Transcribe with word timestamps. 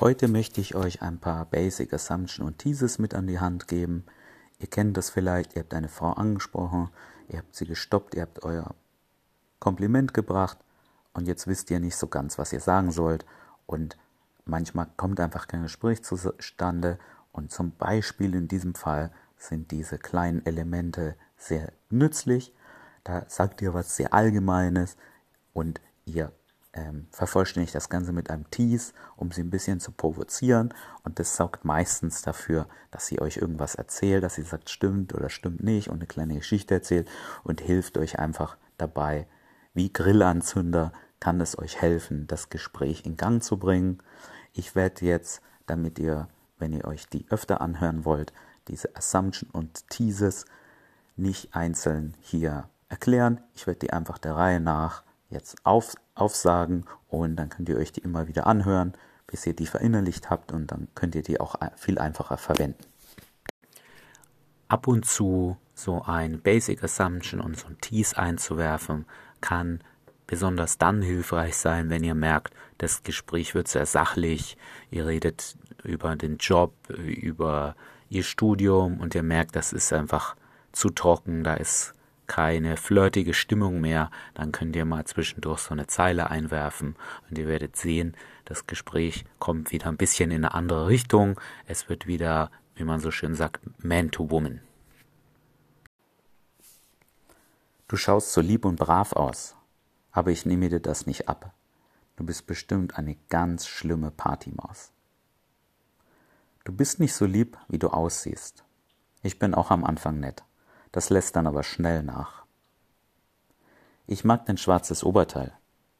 Heute 0.00 0.28
möchte 0.28 0.60
ich 0.60 0.76
euch 0.76 1.02
ein 1.02 1.18
paar 1.18 1.44
Basic 1.46 1.92
Assumption 1.92 2.46
und 2.46 2.58
Thesis 2.58 3.00
mit 3.00 3.14
an 3.14 3.26
die 3.26 3.40
Hand 3.40 3.66
geben. 3.66 4.04
Ihr 4.60 4.68
kennt 4.68 4.96
das 4.96 5.10
vielleicht, 5.10 5.56
ihr 5.56 5.62
habt 5.62 5.74
eine 5.74 5.88
Frau 5.88 6.12
angesprochen, 6.12 6.90
ihr 7.26 7.38
habt 7.38 7.56
sie 7.56 7.66
gestoppt, 7.66 8.14
ihr 8.14 8.22
habt 8.22 8.44
euer 8.44 8.76
Kompliment 9.58 10.14
gebracht 10.14 10.56
und 11.14 11.26
jetzt 11.26 11.48
wisst 11.48 11.68
ihr 11.72 11.80
nicht 11.80 11.96
so 11.96 12.06
ganz, 12.06 12.38
was 12.38 12.52
ihr 12.52 12.60
sagen 12.60 12.92
sollt 12.92 13.26
und 13.66 13.98
manchmal 14.44 14.86
kommt 14.96 15.18
einfach 15.18 15.48
kein 15.48 15.62
Gespräch 15.62 16.04
zustande 16.04 17.00
und 17.32 17.50
zum 17.50 17.72
Beispiel 17.72 18.36
in 18.36 18.46
diesem 18.46 18.76
Fall 18.76 19.10
sind 19.36 19.72
diese 19.72 19.98
kleinen 19.98 20.46
Elemente 20.46 21.16
sehr 21.36 21.72
nützlich. 21.90 22.54
Da 23.02 23.24
sagt 23.26 23.62
ihr 23.62 23.74
was 23.74 23.96
sehr 23.96 24.14
Allgemeines 24.14 24.96
und 25.54 25.80
ihr 26.04 26.30
ähm, 26.72 27.06
vervollständigt 27.10 27.74
das 27.74 27.88
Ganze 27.88 28.12
mit 28.12 28.30
einem 28.30 28.50
Tease, 28.50 28.92
um 29.16 29.32
sie 29.32 29.42
ein 29.42 29.50
bisschen 29.50 29.80
zu 29.80 29.92
provozieren. 29.92 30.74
Und 31.02 31.18
das 31.18 31.36
sorgt 31.36 31.64
meistens 31.64 32.22
dafür, 32.22 32.66
dass 32.90 33.06
sie 33.06 33.20
euch 33.20 33.38
irgendwas 33.38 33.74
erzählt, 33.74 34.22
dass 34.22 34.34
sie 34.34 34.42
sagt, 34.42 34.70
stimmt 34.70 35.14
oder 35.14 35.30
stimmt 35.30 35.62
nicht 35.62 35.88
und 35.88 35.96
eine 35.96 36.06
kleine 36.06 36.34
Geschichte 36.34 36.74
erzählt 36.74 37.08
und 37.42 37.60
hilft 37.60 37.98
euch 37.98 38.18
einfach 38.18 38.56
dabei. 38.76 39.26
Wie 39.74 39.92
Grillanzünder 39.92 40.92
kann 41.20 41.40
es 41.40 41.58
euch 41.58 41.80
helfen, 41.80 42.26
das 42.26 42.48
Gespräch 42.48 43.04
in 43.04 43.16
Gang 43.16 43.42
zu 43.42 43.58
bringen. 43.58 43.98
Ich 44.52 44.74
werde 44.74 45.04
jetzt, 45.04 45.40
damit 45.66 45.98
ihr, 45.98 46.28
wenn 46.58 46.72
ihr 46.72 46.84
euch 46.84 47.08
die 47.08 47.26
öfter 47.30 47.60
anhören 47.60 48.04
wollt, 48.04 48.32
diese 48.68 48.94
Assumption 48.94 49.50
und 49.50 49.88
Teases 49.88 50.44
nicht 51.16 51.54
einzeln 51.54 52.14
hier 52.20 52.68
erklären. 52.88 53.40
Ich 53.54 53.66
werde 53.66 53.80
die 53.80 53.92
einfach 53.92 54.18
der 54.18 54.36
Reihe 54.36 54.60
nach 54.60 55.02
jetzt 55.30 55.56
auf, 55.64 55.94
aufsagen 56.20 56.84
und 57.08 57.36
dann 57.36 57.48
könnt 57.48 57.68
ihr 57.68 57.76
euch 57.76 57.92
die 57.92 58.00
immer 58.00 58.28
wieder 58.28 58.46
anhören, 58.46 58.94
bis 59.26 59.46
ihr 59.46 59.54
die 59.54 59.66
verinnerlicht 59.66 60.30
habt 60.30 60.52
und 60.52 60.72
dann 60.72 60.88
könnt 60.94 61.14
ihr 61.14 61.22
die 61.22 61.40
auch 61.40 61.56
viel 61.76 61.98
einfacher 61.98 62.36
verwenden. 62.36 62.82
Ab 64.68 64.86
und 64.86 65.06
zu 65.06 65.56
so 65.74 66.02
ein 66.02 66.40
Basic 66.40 66.82
Assumption 66.82 67.40
und 67.40 67.58
so 67.58 67.68
ein 67.68 67.80
Tease 67.80 68.18
einzuwerfen, 68.18 69.06
kann 69.40 69.80
besonders 70.26 70.78
dann 70.78 71.00
hilfreich 71.02 71.56
sein, 71.56 71.88
wenn 71.88 72.04
ihr 72.04 72.14
merkt, 72.14 72.54
das 72.78 73.02
Gespräch 73.02 73.54
wird 73.54 73.68
sehr 73.68 73.86
sachlich, 73.86 74.56
ihr 74.90 75.06
redet 75.06 75.56
über 75.84 76.14
den 76.16 76.36
Job, 76.36 76.74
über 76.88 77.76
ihr 78.10 78.22
Studium 78.22 79.00
und 79.00 79.14
ihr 79.14 79.22
merkt, 79.22 79.56
das 79.56 79.72
ist 79.72 79.92
einfach 79.92 80.36
zu 80.72 80.90
trocken, 80.90 81.44
da 81.44 81.54
ist 81.54 81.94
keine 82.28 82.76
flirtige 82.76 83.34
Stimmung 83.34 83.80
mehr, 83.80 84.10
dann 84.34 84.52
könnt 84.52 84.76
ihr 84.76 84.84
mal 84.84 85.04
zwischendurch 85.04 85.60
so 85.60 85.72
eine 85.72 85.88
Zeile 85.88 86.30
einwerfen 86.30 86.94
und 87.28 87.38
ihr 87.38 87.48
werdet 87.48 87.74
sehen, 87.74 88.16
das 88.44 88.66
Gespräch 88.66 89.24
kommt 89.40 89.72
wieder 89.72 89.86
ein 89.86 89.96
bisschen 89.96 90.30
in 90.30 90.44
eine 90.44 90.54
andere 90.54 90.86
Richtung. 90.86 91.40
Es 91.66 91.88
wird 91.88 92.06
wieder, 92.06 92.52
wie 92.76 92.84
man 92.84 93.00
so 93.00 93.10
schön 93.10 93.34
sagt, 93.34 93.60
Man 93.82 94.10
to 94.10 94.30
Woman. 94.30 94.60
Du 97.88 97.96
schaust 97.96 98.32
so 98.32 98.40
lieb 98.40 98.64
und 98.64 98.76
brav 98.76 99.14
aus, 99.14 99.56
aber 100.12 100.30
ich 100.30 100.46
nehme 100.46 100.68
dir 100.68 100.80
das 100.80 101.06
nicht 101.06 101.28
ab. 101.28 101.54
Du 102.16 102.24
bist 102.24 102.46
bestimmt 102.46 102.98
eine 102.98 103.16
ganz 103.28 103.66
schlimme 103.66 104.10
Partymaus. 104.10 104.92
Du 106.64 106.72
bist 106.72 107.00
nicht 107.00 107.14
so 107.14 107.24
lieb, 107.24 107.56
wie 107.68 107.78
du 107.78 107.88
aussiehst. 107.88 108.64
Ich 109.22 109.38
bin 109.38 109.54
auch 109.54 109.70
am 109.70 109.84
Anfang 109.84 110.20
nett. 110.20 110.44
Das 110.92 111.10
lässt 111.10 111.36
dann 111.36 111.46
aber 111.46 111.62
schnell 111.62 112.02
nach. 112.02 112.44
Ich 114.06 114.24
mag 114.24 114.46
dein 114.46 114.56
schwarzes 114.56 115.04
Oberteil. 115.04 115.52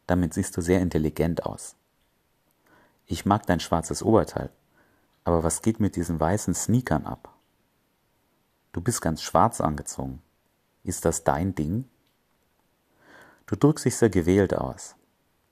Damit 0.06 0.32
siehst 0.32 0.56
du 0.56 0.62
sehr 0.62 0.80
intelligent 0.80 1.44
aus. 1.44 1.76
Ich 3.06 3.26
mag 3.26 3.46
dein 3.46 3.60
schwarzes 3.60 4.02
Oberteil. 4.02 4.50
Aber 5.24 5.42
was 5.42 5.60
geht 5.60 5.78
mit 5.78 5.96
diesen 5.96 6.18
weißen 6.18 6.54
Sneakern 6.54 7.04
ab? 7.04 7.34
Du 8.72 8.80
bist 8.80 9.02
ganz 9.02 9.22
schwarz 9.22 9.60
angezogen. 9.60 10.22
Ist 10.84 11.04
das 11.04 11.24
dein 11.24 11.54
Ding? 11.54 11.84
Du 13.46 13.56
drückst 13.56 13.84
dich 13.84 13.96
sehr 13.96 14.10
gewählt 14.10 14.56
aus. 14.56 14.94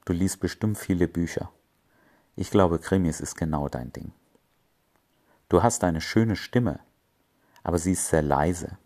Du 0.07 0.13
liest 0.13 0.41
bestimmt 0.41 0.79
viele 0.79 1.09
Bücher. 1.09 1.51
Ich 2.37 2.51
glaube, 2.51 2.79
Krimis 2.79 3.21
ist 3.21 3.37
genau 3.37 3.69
dein 3.69 3.93
Ding. 3.93 4.13
Du 5.49 5.63
hast 5.63 5.85
eine 5.85 6.01
schöne 6.01 6.37
Stimme, 6.37 6.81
aber 7.63 7.79
sie 7.79 7.93
ist 7.93 8.09
sehr 8.09 8.23
leise. 8.23 8.79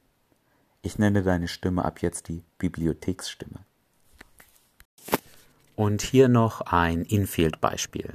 Ich 0.83 0.99
nenne 0.99 1.23
deine 1.23 1.47
Stimme 1.47 1.85
ab 1.85 2.01
jetzt 2.01 2.29
die 2.29 2.43
Bibliotheksstimme. 2.59 3.61
Und 5.77 6.01
hier 6.01 6.29
noch 6.29 6.63
ein 6.63 7.03
Infield-Beispiel. 7.03 8.15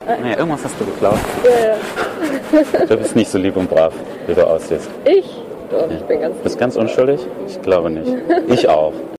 Naja, 0.00 0.38
irgendwas 0.38 0.64
hast 0.64 0.78
du 0.78 0.84
geklaut. 0.84 1.18
Ja, 1.44 1.68
ja. 1.68 2.86
Du 2.88 2.96
bist 2.96 3.16
nicht 3.16 3.30
so 3.30 3.38
lieb 3.38 3.56
und 3.56 3.68
brav, 3.68 3.94
wie 4.26 4.34
du 4.34 4.46
aussiehst. 4.46 4.90
Ich? 5.06 5.24
Doch, 5.70 5.90
ja. 5.90 5.96
ich 5.96 6.02
bin 6.02 6.20
ganz. 6.20 6.36
Bist 6.42 6.58
ganz 6.58 6.76
unschuldig? 6.76 7.20
Ich 7.46 7.60
glaube 7.62 7.90
nicht. 7.90 8.12
Ich 8.48 8.68
auch. 8.68 8.92